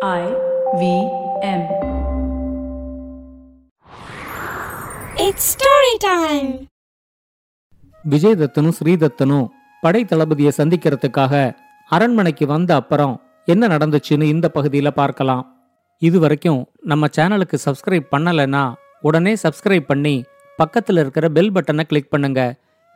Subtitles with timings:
[0.00, 0.24] I
[0.78, 0.82] V
[1.42, 1.62] M.
[5.18, 6.50] It's story time.
[8.04, 9.46] விஜயதத்தனும் ஸ்ரீதத்தனும்
[9.82, 11.32] படை தளபதியை சந்திக்கிறதுக்காக
[11.90, 13.14] அரண்மனைக்கு வந்த அப்புறம்
[13.46, 15.42] என்ன நடந்துச்சுன்னு இந்த பகுதியில் பார்க்கலாம்
[16.02, 18.64] இது வரைக்கும் நம்ம சேனலுக்கு சப்ஸ்கிரைப் பண்ணலைன்னா
[19.02, 20.16] உடனே சப்ஸ்கிரைப் பண்ணி
[20.58, 22.40] பக்கத்தில் இருக்கிற பெல் பட்டனை கிளிக் பண்ணுங்க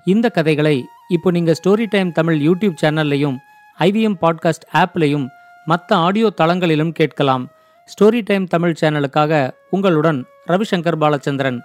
[0.07, 0.77] இந்த கதைகளை
[1.09, 3.39] இப்போ நீங்கள் ஸ்டோரி டைம் தமிழ் யூடியூப் சேனல்லையும்
[3.79, 5.27] ஐவிஎம் பாட்காஸ்ட் ஆப்லையும்
[5.66, 7.46] மற்ற ஆடியோ தளங்களிலும் கேட்கலாம்
[7.90, 9.34] ஸ்டோரி டைம் தமிழ் சேனலுக்காக
[9.70, 11.60] உங்களுடன் ரவிசங்கர் பாலச்சந்திரன்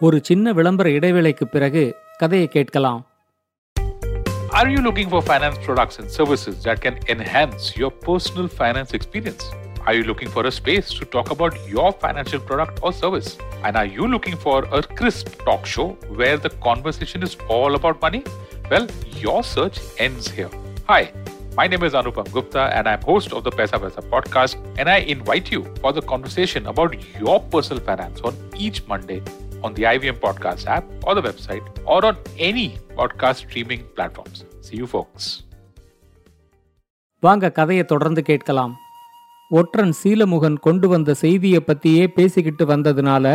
[0.00, 1.84] ஒரு சின்ன விளம்பர இடைவேளைக்கு பிறகு
[2.16, 3.02] கதையை கேட்கலாம்
[4.50, 9.42] Are you looking for finance products and services that can enhance your personal finance experience?
[9.86, 13.28] Are you looking for a space to talk about your financial product or service?
[13.64, 18.00] And are you looking for a crisp talk show where the conversation is all about
[18.00, 18.22] money?
[18.70, 18.86] Well,
[19.18, 20.50] your search ends here.
[20.86, 21.02] Hi,
[21.54, 24.98] my name is Anupam Gupta and I'm host of the Pesa Pesa podcast and I
[25.08, 29.20] invite you for the conversation about your personal finance on each Monday
[29.62, 34.38] on the IVM Podcast app or the website or on any podcast streaming platforms.
[34.62, 35.24] See you, folks.
[37.22, 38.74] வாங்க கதையை தொடர்ந்து கேட்கலாம்
[39.50, 43.26] ஒற்றன் சீலமுகன் கொண்டு வந்த செய்தியை பத்தியே பேசிக்கிட்டு வந்ததுனால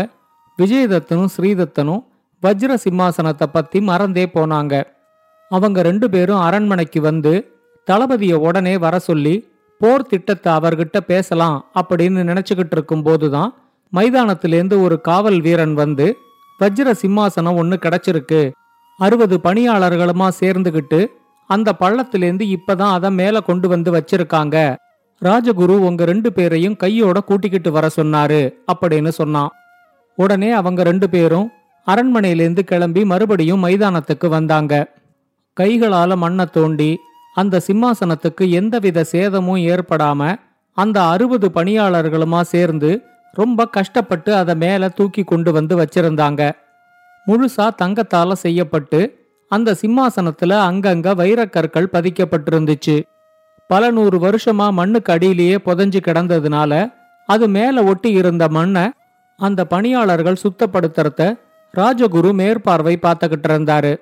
[0.59, 2.01] விஜயதத்தனும் ஸ்ரீதத்தனும்
[2.43, 4.73] வஜ்ர சிம்மாசனத்தை பத்தி மறந்தே போனாங்க
[5.51, 7.33] அவங்க ரெண்டு பேரும் அரண்மனைக்கு வந்து
[7.90, 9.34] தளபதிய உடனே வர சொல்லி
[9.80, 13.50] போர் திட்டத்தை அவர்கிட்ட பேசலாம் அப்படின்னு நினைச்சுக்கிட்டு இருக்கும் போதுதான்
[13.92, 16.06] மைதானத்திலேருந்து ஒரு காவல் வீரன் வந்து
[16.60, 18.50] வஜ்ர சிம்மாசனம் ஒன்னு கிடைச்சிருக்கு.
[18.98, 21.06] அறுபது பணியாளர்களுமா சேர்ந்துகிட்டு
[21.46, 24.56] அந்த பள்ளத்திலேருந்து இப்பதான் அதை மேல கொண்டு வந்து வச்சிருக்காங்க.
[25.22, 28.40] ராஜகுரு உங்க ரெண்டு பேரையும் கையோட கூட்டிக்கிட்டு வர சொன்னாரு
[28.72, 29.48] அப்படின்னு சொன்னான்.
[30.18, 31.48] உடனே அவங்க ரெண்டு பேரும்
[31.86, 34.74] அரண்மனையிலேருந்து கிளம்பி மறுபடியும் மைதானத்துக்கு வந்தாங்க.
[35.60, 36.90] கைகளால மண்ணை தோண்டி
[37.40, 40.20] அந்த சிம்மாசனத்துக்கு எந்தவித சேதமும் ஏற்படாம
[40.76, 42.90] அந்த அறுபது பணியாளர்களுமா சேர்ந்து
[43.32, 46.42] ரொம்ப கஷ்டப்பட்டு அதை மேல தூக்கி கொண்டு வந்து வச்சிருந்தாங்க.
[47.26, 49.00] முழுசா தங்கத்தால செய்யப்பட்டு
[49.50, 52.96] அந்த சிம்மாசனத்துல அங்கங்க வைரக்கற்கள் பதிக்கப்பட்டிருந்துச்சு.
[53.70, 56.72] பல நூறு வருஷமா மண்ணுக்கு அடியிலேயே புதஞ்சு கிடந்ததுனால
[57.28, 58.84] அது மேல ஒட்டி இருந்த மண்ணை
[59.40, 61.22] அந்த பணியாளர்கள் சுத்தப்படுத்துறத
[61.74, 63.92] ராஜகுரு மேற்பார்வை பார்த்துக்கிட்டு இருந்தாரு.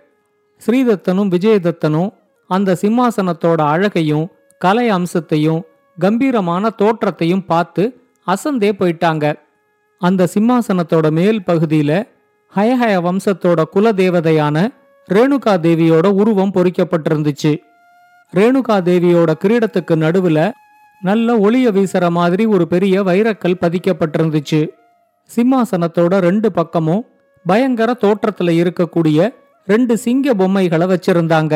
[0.62, 2.10] ஸ்ரீதத்தனும் விஜயதத்தனும்
[2.46, 4.26] அந்த சிம்மாசனத்தோட அழகையும்
[4.58, 5.62] கலை அம்சத்தையும்
[5.98, 9.34] கம்பீரமான தோற்றத்தையும் பார்த்து அசந்தே போயிட்டாங்க.
[9.98, 12.08] அந்த சிம்மாசனத்தோட மேல் பகுதியில
[12.56, 14.68] ஹயஹய வம்சத்தோட குலதேவதையான
[15.10, 17.52] ரேணுகா தேவியோட உருவம் பொறிக்கப்பட்டிருந்துச்சு.
[18.34, 20.52] ரேணுகா தேவியோட கிரீடத்துக்கு நடுவுல
[21.02, 24.68] நல்ல ஒளிய வீசுற மாதிரி ஒரு பெரிய வைரக்கல் பதிக்கப்பட்டிருந்துச்சு.
[25.36, 27.06] சிம்மாசனத்தோட ரெண்டு பக்கமும்
[27.46, 29.28] பயங்கர தோற்றத்துல இருக்கக்கூடிய
[29.66, 31.54] ரெண்டு சிங்க பொம்மைகளை வச்சிருந்தாங்க.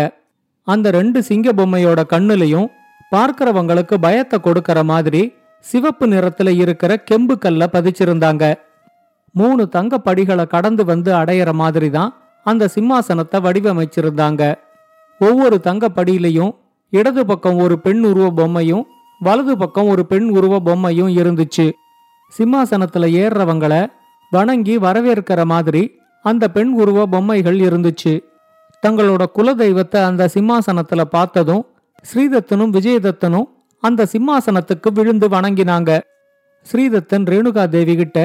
[0.64, 2.68] அந்த ரெண்டு சிங்க பொம்மையோட கண்ணுலையும்
[3.14, 8.54] பார்க்கிறவங்களுக்கு பயத்தை கொடுக்கற மாதிரி சிவப்பு நிறத்துல இருக்கிற கெம்பு கல்ல பதிச்சிருந்தாங்க.
[9.32, 14.54] மூணு தங்க படிகளை கடந்து வந்து அடையிற மாதிரி தான் அந்த சிம்மாசனத்தை வடிவமைச்சிருந்தாங்க.
[15.20, 16.52] ஒவ்வொரு தங்க படியிலையும்
[16.90, 18.84] இடது பக்கம் ஒரு பெண் உருவ பொம்மையும்
[19.20, 21.72] வலது பக்கம் ஒரு பெண் உருவ பொம்மையும் இருந்துச்சு.
[22.38, 23.86] சிம்மாசனத்துல ஏறுறவங்கள
[24.30, 25.82] வணங்கி வரவேற்கிற மாதிரி
[26.22, 28.12] அந்த பெண் உருவ பொம்மைகள் இருந்துச்சு.
[28.86, 31.66] தங்களோட குலதெய்வத்தை அந்த சிம்மாசனத்துல பார்த்ததும்
[32.10, 33.48] ஸ்ரீதத்தனும் விஜயதத்தனும்
[33.82, 36.00] அந்த சிம்மாசனத்துக்கு விழுந்து வணங்கினாங்க.
[36.72, 38.18] ஸ்ரீதத்தன் ரேணுகா தேவி கிட்ட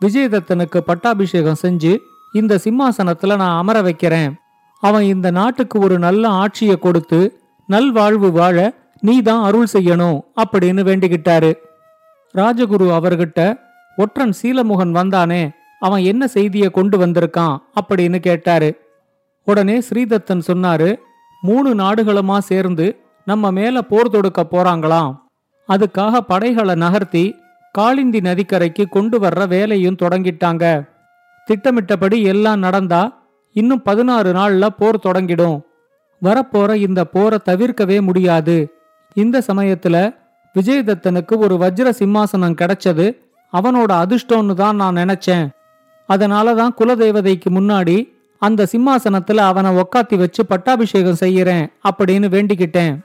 [0.00, 1.96] விஜயதத்தனுக்கு பட்டாபிஷேகம் செஞ்சு
[2.32, 4.32] இந்த சிம்மாசனத்துல நான் அமர வைக்கிறேன்.
[4.80, 7.20] அவன் இந்த நாட்டுக்கு ஒரு நல்ல ஆட்சியை கொடுத்து
[7.66, 8.56] நல்வாழ்வு வாழ
[9.00, 11.52] நீதான் அருள் செய்யணும் அப்படின்னு வேண்டிக்கிட்டாரு.
[12.34, 13.40] ராஜகுரு அவர்கிட்ட
[13.96, 15.42] ஒற்றன் சீலமுகன் வந்தானே
[15.80, 18.85] அவன் என்ன செய்தியை கொண்டு வந்திருக்கான் அப்படின்னு கேட்டாரு.
[19.46, 20.90] உடனே ஸ்ரீதத்தன் சொன்னாரு
[21.42, 22.86] மூணு நாடுகளுமா சேர்ந்து
[23.24, 25.10] நம்ம மேல போர் தொடுக்க போறாங்களாம்.
[25.68, 27.24] அதுக்காக படைகளை நகர்த்தி
[27.78, 30.64] காளிந்தி நதிக்கரைக்கு கொண்டு வர்ற வேலையும் தொடங்கிட்டாங்க.
[31.48, 33.02] திட்டமிட்டபடி எல்லாம் நடந்தா
[33.56, 35.58] இன்னும் பதினாறு நாள்ல போர் தொடங்கிடும்.
[36.22, 38.56] வரப்போற இந்த போரை தவிர்க்கவே முடியாது.
[39.14, 39.96] இந்த சமயத்துல
[40.54, 43.06] விஜயதத்தனுக்கு ஒரு வஜ்ர சிம்மாசனம் கிடைச்சது
[43.52, 45.46] அவனோட அதிர்ஷ்டம்னு தான் நான் நினைச்சேன்.
[46.08, 47.96] அதனால தான் குலதெய்வதைக்கு முன்னாடி
[48.38, 52.98] அந்த சிம்மாசனத்துல அவனை உக்காத்தி வச்சு பட்டாபிஷேகம் செய்யறேன் அப்படின்னு வேண்டிக்கிட்டேன்.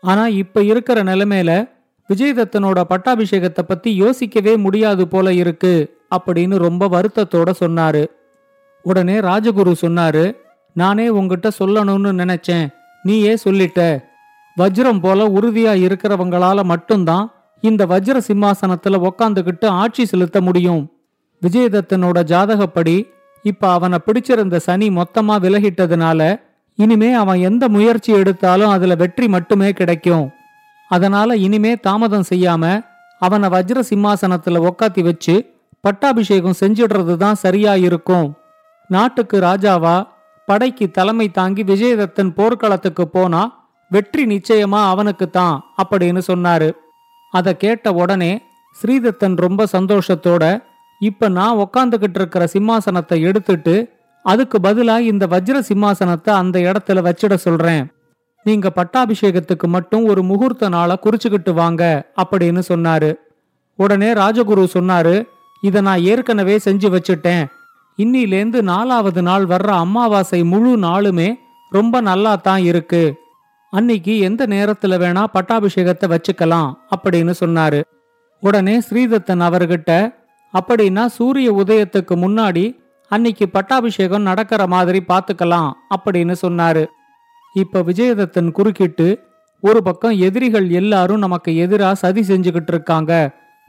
[0.00, 1.70] ஆனா இப்ப இருக்கிற நிலைமையில
[2.08, 8.06] விஜயதத்தனோட பட்டாபிஷேகத்தை பத்தி யோசிக்கவே முடியாது போல இருக்கு அப்படின்னு ரொம்ப வருத்தத்தோட சொன்னாரு.
[8.82, 10.36] உடனே ராஜகுரு சொன்னாரு
[10.72, 12.68] நானே உங்ககிட்ட சொல்லணும்னு நினைச்சேன்.
[13.02, 14.02] நீயே சொல்லிட்ட.
[14.58, 20.92] வஜ்ரம் போல உறுதியா இருக்கிறவங்களால மட்டும்தான் இந்த வஜ்ர சிம்மாசனத்துல உக்காந்துகிட்டு ஆட்சி செலுத்த முடியும்.
[21.42, 23.06] விஜயதத்தனோட ஜாதகப்படி
[23.44, 26.20] இப்ப அவனை பிடிச்சிருந்த சனி மொத்தமா விலகிட்டதுனால
[26.78, 30.24] இனிமே அவன் எந்த முயற்சி எடுத்தாலும் அதுல வெற்றி மட்டுமே கிடைக்கும்.
[30.90, 32.64] அதனால இனிமே தாமதம் செய்யாம
[33.22, 35.34] அவனை வஜ்ர சிம்மாசனத்துல உக்காத்தி வச்சு
[35.80, 38.28] பட்டாபிஷேகம் செஞ்சிடுறது தான் சரியா இருக்கும்.
[38.90, 39.96] நாட்டுக்கு ராஜாவா
[40.48, 43.42] படைக்கு தலைமை தாங்கி விஜயதத்தன் போர்க்களத்துக்கு போனா
[43.90, 46.68] வெற்றி நிச்சயமா அவனுக்கு தான் அப்படின்னு சொன்னாரு.
[47.32, 48.32] அதை கேட்ட உடனே
[48.76, 50.44] ஸ்ரீதத்தன் ரொம்ப சந்தோஷத்தோட
[51.08, 53.74] இப்ப நான் உக்காந்துகிட்டு இருக்கிற சிம்மாசனத்தை எடுத்துட்டு
[54.24, 57.84] அதுக்கு பதிலா இந்த வஜ்ர சிம்மாசனத்தை அந்த இடத்துல வச்சிட சொல்றேன்.
[58.46, 61.82] நீங்க பட்டாபிஷேகத்துக்கு மட்டும் ஒரு முகூர்த்த நாளை குறிச்சுக்கிட்டு வாங்க
[62.22, 63.10] அப்படின்னு சொன்னாரு.
[63.78, 65.14] உடனே ராஜகுரு சொன்னாரு
[65.62, 67.44] இதை நான் ஏற்கனவே செஞ்சு வச்சுட்டேன்.
[67.98, 71.28] இன்னிலேந்து நாலாவது நாள் வர்ற அமாவாசை முழு நாளுமே
[71.72, 73.04] ரொம்ப நல்லா தான் இருக்கு.
[73.72, 77.80] அன்னைக்கு எந்த நேரத்துல வேணா பட்டாபிஷேகத்தை வச்சுக்கலாம் அப்படின்னு சொன்னாரு.
[78.42, 79.92] உடனே ஸ்ரீதத்தன் அவர்கிட்ட
[80.58, 82.64] அப்படின்னா சூரிய உதயத்துக்கு முன்னாடி
[83.08, 86.84] அன்னைக்கு பட்டாபிஷேகம் நடக்கிற மாதிரி பார்த்துக்கலாம் அப்படின்னு சொன்னாரு.
[87.54, 89.08] இப்ப விஜயதத்தன் குறுக்கிட்டு
[89.60, 93.12] ஒரு பக்கம் எதிரிகள் எல்லாரும் நமக்கு எதிரா சதி செஞ்சுக்கிட்டு இருக்காங்க.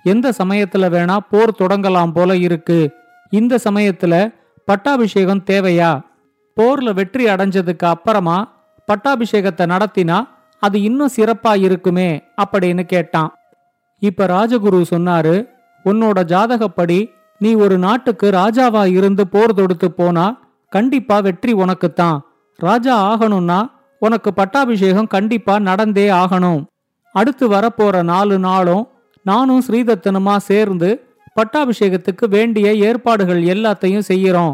[0.04, 2.92] எந்த சமயத்துல வேணா போர் தொடங்கலாம் போல இருக்கு.
[3.30, 4.34] இந்த சமயத்துல
[4.66, 6.02] பட்டாபிஷேகம் தேவையா?
[6.58, 8.38] போர்ல வெற்றி அடைஞ்சதுக்கு அப்புறமா
[8.88, 10.28] பட்டாபிஷேகத்தை நடத்தினா
[10.60, 13.32] அது இன்னும் சிறப்பா இருக்குமே அப்படின்னு கேட்டான்.
[14.02, 15.36] இப்ப ராஜகுரு சொன்னாரு
[15.86, 17.00] உன்னோட ஜாதகப்படி
[17.42, 20.26] நீ ஒரு நாட்டுக்கு ராஜாவா இருந்து போர் தொடுத்து போனா
[20.70, 22.18] கண்டிப்பா வெற்றி உனக்குத்தான்.
[22.60, 23.60] ராஜா ஆகணும்னா
[24.02, 26.62] உனக்கு பட்டாபிஷேகம் கண்டிப்பா நடந்தே ஆகணும்.
[27.16, 28.84] அடுத்து வரப்போற நாலு நாளும்
[29.26, 30.90] நானும் ஸ்ரீதத்தனுமா சேர்ந்து
[31.40, 34.54] பட்டாபிஷேகத்துக்கு வேண்டிய ஏற்பாடுகள் எல்லாத்தையும் செய்யறோம்.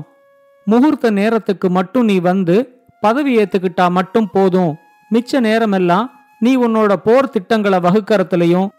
[0.68, 2.56] முகூர்த்த நேரத்துக்கு மட்டும் நீ வந்து
[3.04, 4.74] பதவி ஏத்துக்கிட்டா மட்டும் போதும்.
[5.12, 6.06] மிச்ச நேரமெல்லாம்
[6.40, 8.70] நீ உன்னோட போர் திட்டங்களை வகுக்கறதுலயும்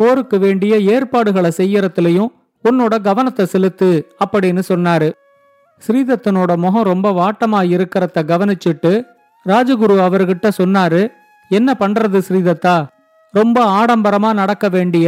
[0.00, 2.30] போருக்கு வேண்டிய ஏற்பாடுகளை செய்யறதுலயும்
[2.64, 3.88] உன்னோட கவனத்தை செலுத்து
[4.24, 5.08] அப்படின்னு சொன்னாரு.
[5.82, 8.92] ஸ்ரீதத்தனோட முகம் ரொம்ப வாட்டமா இருக்கிறத கவனிச்சுட்டு
[9.46, 11.02] ராஜகுரு அவர்கிட்ட சொன்னாரு
[11.50, 12.74] என்ன பண்றது ஸ்ரீதத்தா?
[13.34, 15.06] ரொம்ப ஆடம்பரமா நடக்க வேண்டிய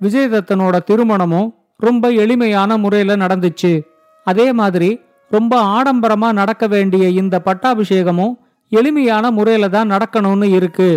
[0.00, 3.72] விஜயதத்தனோட திருமணமும் ரொம்ப எளிமையான முறையில நடந்துச்சு.
[4.26, 4.90] அதே மாதிரி
[5.30, 8.34] ரொம்ப ஆடம்பரமா நடக்க வேண்டிய இந்த பட்டாபிஷேகமும்
[8.72, 10.90] எளிமையான முறையில தான் நடக்கணும்னு இருக்கு.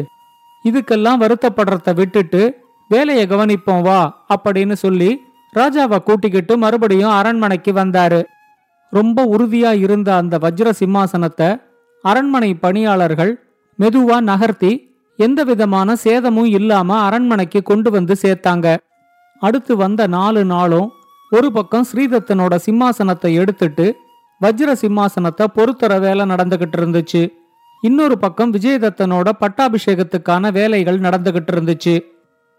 [0.65, 2.44] இதுக்கெல்லாம் வருத்தப்படுறத விட்டுட்டு
[2.87, 5.09] வேலையை கவனிப்போம் வா அப்படின்னு சொல்லி
[5.53, 8.23] ராஜாவை கூட்டிக்கிட்டு மறுபடியும் அரண்மனைக்கு வந்தாரு.
[8.89, 11.61] ரொம்ப உறுதியா இருந்த அந்த வஜ்ர சிம்மாசனத்தை
[12.03, 13.31] அரண்மனை பணியாளர்கள்
[13.79, 14.71] மெதுவா நகர்த்தி
[15.17, 18.77] எந்த விதமான சேதமும் இல்லாம அரண்மனைக்கு கொண்டு வந்து சேர்த்தாங்க.
[19.39, 20.91] அடுத்து வந்த நாலு நாளும்
[21.31, 23.85] ஒரு பக்கம் ஸ்ரீதத்தனோட சிம்மாசனத்தை எடுத்துட்டு
[24.41, 27.23] வஜ்ர சிம்மாசனத்தை பொறுத்தர வேலை நடந்துகிட்டு இருந்துச்சு.
[27.81, 31.95] இன்னொரு பக்கம் விஜயதத்தனோட பட்டாபிஷேகத்துக்கான வேலைகள் நடந்துகிட்டு இருந்துச்சு.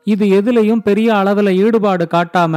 [0.06, 2.54] இது எதுலையும் பெரிய அளவில் ஈடுபாடு காட்டாம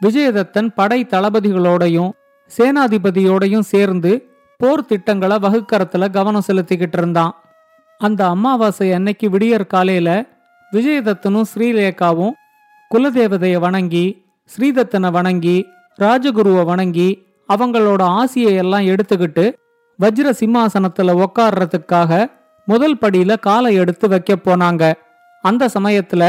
[0.00, 2.10] விஜயதத்தன் படை தளபதிகளோடையும்
[2.50, 4.12] சேனாதிபதியோடையும் சேர்ந்து
[4.60, 7.32] போர் திட்டங்களை வகுக்கறதுல கவனம் செலுத்திக்கிட்டு இருந்தான்.
[8.00, 10.10] அந்த அமாவாசை அன்னைக்கு விடியற் காலையில
[10.72, 12.34] விஜயதத்தனும் ஸ்ரீலேகாவும்
[12.90, 14.06] குலதேவதையை வணங்கி
[14.50, 15.56] ஸ்ரீதத்தனை வணங்கி
[15.98, 17.08] ராஜகுருவை வணங்கி
[17.48, 19.44] அவங்களோட ஆசியை எல்லாம் எடுத்துக்கிட்டு
[19.98, 22.12] வஜ்ர சிம்மாசனத்துல உக்காடுறதுக்காக
[22.68, 24.82] முதல் படியில காலை எடுத்து வைக்க போனாங்க.
[25.44, 26.22] அந்த சமயத்துல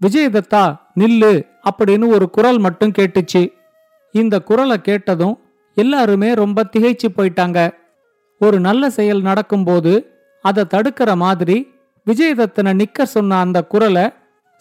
[0.00, 0.62] விஜயதத்தா
[1.00, 1.32] நில்லு
[1.70, 3.52] அப்படின்னு ஒரு குரல் மட்டும் கேட்டுச்சு.
[4.12, 5.38] இந்த குரலை கேட்டதும்
[5.74, 7.74] எல்லாருமே ரொம்ப திகைச்சு போயிட்டாங்க.
[8.38, 9.92] ஒரு நல்ல செயல் நடக்கும்போது
[10.42, 11.56] அதை தடுக்கிற மாதிரி
[12.06, 14.04] விஜயதத்தனை நிக்க சொன்ன அந்த குரலை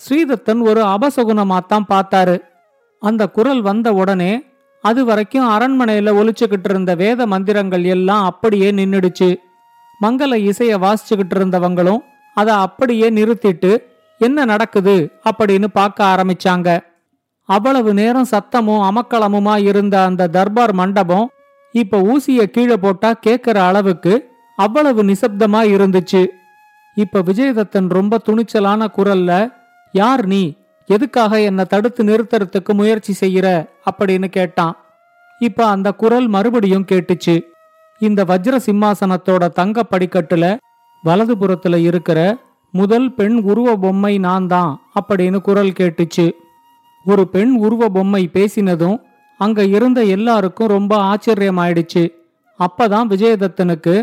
[0.02, 2.38] ஸ்ரீதத்தன் ஒரு அபசகுனமாத்தான் பார்த்தாரு.
[3.00, 4.44] அந்த குரல் வந்த உடனே
[4.82, 9.30] அது வரைக்கும் அரண்மனையில ஒழிச்சுக்கிட்டு இருந்த வேத மந்திரங்கள் எல்லாம் அப்படியே நின்னுடுச்சு.
[10.02, 12.02] மங்கள இசைய வாசிச்சுக்கிட்டு இருந்தவங்களும்
[12.34, 13.72] அதை அப்படியே நிறுத்திட்டு
[14.18, 16.80] என்ன நடக்குது அப்படின்னு பார்க்க ஆரம்பிச்சாங்க.
[17.46, 21.30] அவ்வளவு நேரம் சத்தமும் அமக்களமுமா இருந்த அந்த தர்பார் மண்டபம்
[21.72, 26.28] இப்ப ஊசிய கீழே போட்டா கேக்குற அளவுக்கு அவ்வளவு நிசப்தமா இருந்துச்சு.
[26.96, 29.54] இப்ப விஜயதத்தன் ரொம்ப துணிச்சலான குரல்ல
[29.92, 30.54] யார் நீ?
[30.86, 33.70] எதுக்காக என்னை தடுத்து நிறுத்துறதுக்கு முயற்சி செய்யற?
[33.92, 34.76] அப்படின்னு கேட்டான்.
[35.40, 37.42] இப்ப அந்த குரல் மறுபடியும் கேட்டுச்சு.
[38.00, 40.58] இந்த வஜ்ர சிம்மாசனத்தோட தங்க படிக்கட்டுல
[41.06, 42.38] வலதுபுறத்துல இருக்கிற
[42.80, 46.26] முதல் பெண் உருவ பொம்மை நான் தான் அப்படின்னு குரல் கேட்டுச்சு.
[47.06, 48.98] ஒரு பெண் உருவ பொம்மை பேசினதும்
[49.40, 52.04] அங்க இருந்த எல்லாருக்கும் ரொம்ப ஆச்சரியமாயிடுச்சு.
[52.60, 53.96] அப்பதான் விஜயதத்தனுக்கு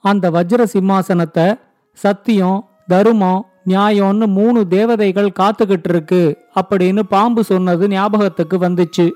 [0.00, 1.46] அந்த வஜ்ர சிம்மாசனத்தை
[1.92, 6.22] சத்தியம் தருமம் நியாயம்னு மூணு தேவதைகள் காத்துக்கிட்டு இருக்கு
[6.60, 9.10] அப்படின்னு பாம்பு சொன்னது ஞாபகத்துக்கு வந்துச்சு.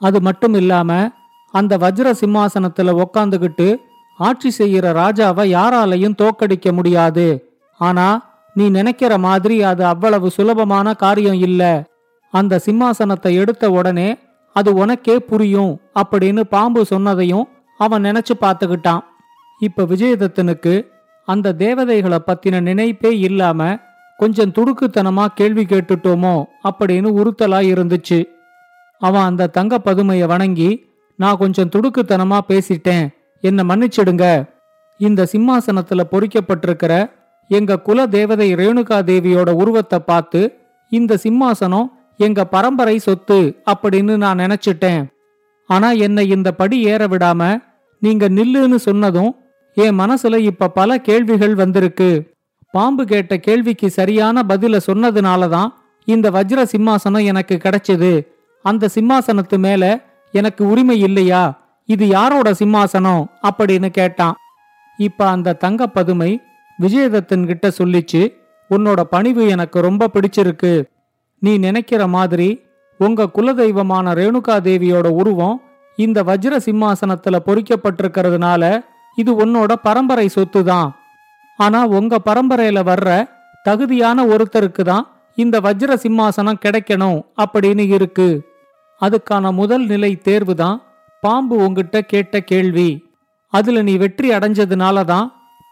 [0.00, 0.90] அது மட்டும் இல்லாம
[1.54, 3.76] அந்த வஜ்ர சிம்மாசனத்துல உக்காந்துகிட்டு
[4.18, 7.28] ஆட்சி செய்யற ராஜாவை யாராலையும் தோக்கடிக்க முடியாது.
[7.80, 8.06] ஆனா
[8.54, 11.62] நீ நினைக்கிற மாதிரி அது அவ்வளவு சுலபமான காரியம் இல்ல.
[12.30, 14.16] அந்த சிம்மாசனத்தை எடுத்த உடனே
[14.52, 17.44] அது உனக்கே புரியும் அப்படின்னு பாம்பு சொன்னதையும்
[17.78, 19.00] அவன் நினைச்சு பார்த்துக்கிட்டான்.
[19.58, 20.86] இப்ப விஜயதத்தனுக்கு
[21.24, 23.78] அந்த தேவதைகளை பத்தின நினைப்பே இல்லாம
[24.16, 28.24] கொஞ்சம் துடுக்குத்தனமா கேள்வி கேட்டுட்டோமோ அப்படின்னு உறுத்தலா இருந்துச்சு.
[28.98, 30.70] அவன் அந்த தங்க பதுமையை வணங்கி
[31.16, 33.08] நான் கொஞ்சம் துடுக்குத்தனமா பேசிட்டேன்.
[33.40, 34.48] என்ன மன்னிச்சிடுங்க.
[34.98, 37.10] இந்த சிம்மாசனத்துல பொறிக்கப்பட்டிருக்கிற
[37.52, 40.40] எங்க குல தேவதை ரேணுகா தேவியோட உருவத்தை பார்த்து
[40.90, 45.04] இந்த சிம்மாசனம் எங்க பரம்பரை சொத்து அப்படின்னு நான் நினைச்சிட்டேன்.
[45.66, 47.62] ஆனா என்னை இந்த படி ஏற விடாம
[47.98, 49.36] நீங்க நில்லுன்னு சொன்னதும்
[49.74, 52.10] என் மனசுல இப்ப பல கேள்விகள் வந்திருக்கு.
[52.70, 55.70] பாம்பு கேட்ட கேள்விக்கு சரியான பதில சொன்னதுனால தான்
[56.04, 58.12] இந்த வஜ்ர சிம்மாசனம் எனக்கு கிடைச்சது.
[58.64, 59.84] அந்த சிம்மாசனத்து மேல
[60.32, 61.42] எனக்கு உரிமை இல்லையா?
[61.88, 63.24] இது யாரோட சிம்மாசனம்?
[63.42, 64.34] அப்படின்னு கேட்டான்.
[64.96, 66.40] இப்ப அந்த தங்க பதுமை
[66.82, 68.22] விஜயதத்தன் கிட்ட சொல்லிச்சு
[68.70, 70.84] உன்னோட பணிவு எனக்கு ரொம்ப பிடிச்சிருக்கு.
[71.38, 72.48] நீ நினைக்கிற மாதிரி
[72.96, 75.62] உங்க குலதெய்வமான ரேணுகா தேவியோட உருவம்
[75.96, 78.62] இந்த வஜ்ர சிம்மாசனத்துல பொறிக்கப்பட்டிருக்கிறதுனால
[79.16, 80.90] இது உன்னோட பரம்பரை சொத்து தான்
[81.58, 83.08] ஆனா உங்க பரம்பரையில வர்ற
[83.64, 88.28] தகுதியான ஒருத்தருக்கு தான் இந்த வஜ்ர சிம்மாசனம் கிடைக்கணும் அப்படின்னு இருக்கு.
[89.00, 90.78] அதுக்கான முதல் நிலை தேர்வு தான்
[91.22, 92.90] பாம்பு உங்ககிட்ட கேட்ட கேள்வி.
[93.52, 95.26] அதுல நீ வெற்றி அடைஞ்சதுனால தான்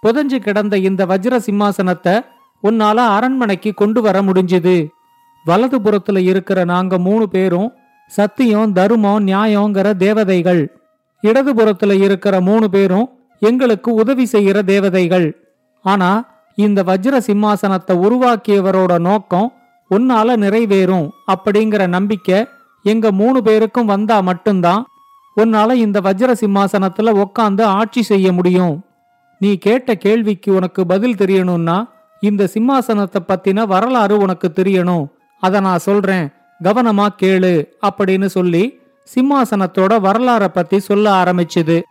[0.07, 2.21] புதஞ்சு கிடந்த இந்த வஜ்ர சிம்மாசனத்தை
[2.63, 4.89] உன்னால அரண்மனைக்கு கொண்டு வர முடிஞ்சுது.
[5.47, 7.73] வலதுபுறத்துல இருக்கிற நாங்க மூணு பேரும்
[8.07, 10.79] சத்தியம் தருமம் நியாயங்கிற தேவதைகள்.
[11.23, 13.09] இடதுபுறத்துல இருக்கிற மூணு பேரும்
[13.41, 15.47] எங்களுக்கு உதவி செய்கிற தேவதைகள்.
[15.83, 16.25] ஆனா
[16.55, 19.53] இந்த வஜ்ர சிம்மாசனத்தை உருவாக்கியவரோட நோக்கம்
[19.91, 22.47] உன்னால நிறைவேறும் அப்படிங்கிற நம்பிக்கை
[22.83, 24.87] எங்க மூணு பேருக்கும் வந்தா மட்டும்தான்
[25.37, 28.83] உன்னால இந்த வஜ்ர சிம்மாசனத்துல உக்காந்து ஆட்சி செய்ய முடியும்.
[29.39, 31.89] நீ கேட்ட கேள்விக்கு உனக்கு பதில் தெரியணும்னா
[32.21, 35.07] இந்த சிம்மாசனத்தை பத்தின வரலாறு உனக்கு தெரியணும்.
[35.41, 36.29] அத நான் சொல்றேன்.
[36.63, 38.81] கவனமா கேளு அப்படின்னு சொல்லி
[39.15, 41.83] சிம்மாசனத்தோட வரலாற பத்தி சொல்ல ஆரம்பிச்சுது.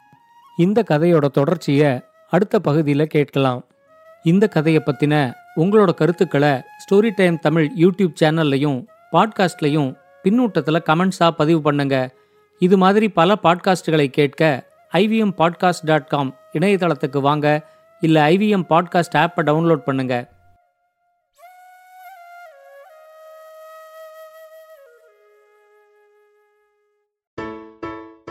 [0.58, 3.66] இந்த கதையோட தொடர்ச்சிய அடுத்த பகுதியில் கேட்கலாம்.
[4.24, 12.10] இந்த கதையை பத்தின உங்களோட கருத்துக்களை ஸ்டோரி டைம் தமிழ் யூடியூப் சேனல்லையும் பாட்காஸ்ட்லையும் பின்னூட்டத்தில் கமெண்ட்ஸாக பதிவு பண்ணுங்க.
[12.60, 17.47] இது மாதிரி பல பாட்காஸ்டுகளை கேட்க ஐவிஎம் பாட்காஸ்ட் டாட் காம் இணையதளத்துக்கு வாங்க
[18.00, 20.28] இல்லை ஐவிஎம் பாட்காஸ்ட் ஆப்பை டவுன்லோட் பண்ணுங்க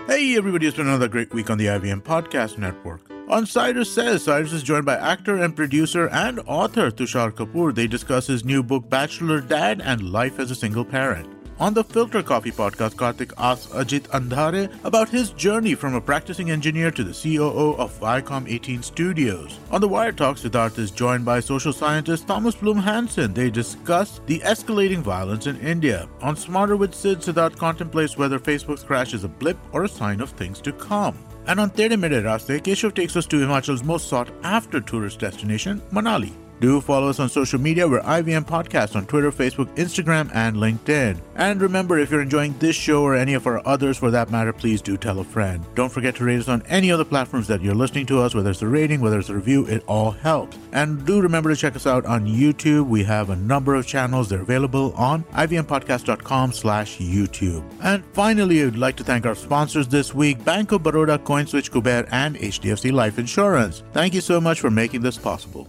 [0.07, 3.01] Hey everybody, it's been another great week on the IVM Podcast Network.
[3.29, 7.73] On Cyrus Says, Cyrus is joined by actor and producer and author Tushar Kapoor.
[7.73, 11.34] They discuss his new book, Bachelor Dad and Life as a Single Parent.
[11.58, 16.50] On the Filter Coffee podcast, Karthik asks Ajit Andhare about his journey from a practicing
[16.50, 19.58] engineer to the COO of Viacom 18 Studios.
[19.70, 23.32] On the Wire Talks, Siddharth is joined by social scientist Thomas Bloom Hansen.
[23.32, 26.06] They discuss the escalating violence in India.
[26.20, 30.20] On Smarter with Sid, Siddharth contemplates whether Facebook's crash is a blip or a sign
[30.20, 31.16] of things to come.
[31.46, 35.80] And on Tere Mere Raste, Keshav takes us to Himachal's most sought after tourist destination,
[35.90, 36.34] Manali.
[36.60, 37.86] Do follow us on social media.
[37.86, 41.20] We're IVM Podcast on Twitter, Facebook, Instagram, and LinkedIn.
[41.34, 44.52] And remember, if you're enjoying this show or any of our others for that matter,
[44.52, 45.64] please do tell a friend.
[45.74, 48.50] Don't forget to rate us on any other platforms that you're listening to us, whether
[48.50, 50.56] it's a rating, whether it's a review, it all helps.
[50.72, 52.86] And do remember to check us out on YouTube.
[52.88, 54.30] We have a number of channels.
[54.30, 57.64] They're available on ivmpodcast.com slash YouTube.
[57.82, 62.08] And finally, I'd like to thank our sponsors this week, Bank of Baroda, CoinSwitch, Kuber,
[62.10, 63.82] and HDFC Life Insurance.
[63.92, 65.68] Thank you so much for making this possible.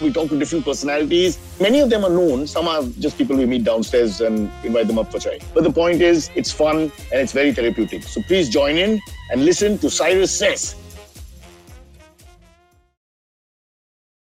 [0.00, 1.38] We talk to different personalities.
[1.60, 2.46] Many of them are known.
[2.46, 5.40] Some are just people we meet downstairs and invite them up for chai.
[5.52, 8.04] But the point is, it's fun and it's very therapeutic.
[8.04, 10.74] So please join in and listen to Cyrus Says